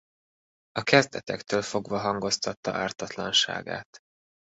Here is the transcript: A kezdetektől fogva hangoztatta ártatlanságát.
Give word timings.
A 0.71 0.83
kezdetektől 0.83 1.61
fogva 1.61 1.97
hangoztatta 1.99 2.73
ártatlanságát. 2.77 3.99